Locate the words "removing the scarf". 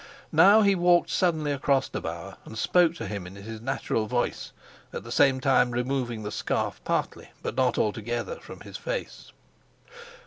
5.69-6.81